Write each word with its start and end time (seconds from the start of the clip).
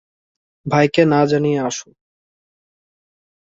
ভাইকে 0.65 1.03
না 1.05 1.19
জানিয়ে 1.25 1.59
আসো। 1.61 1.89